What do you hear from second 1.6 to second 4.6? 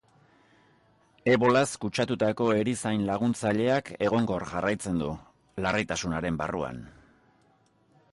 kutsatutako erizain laguntzaileak egonkor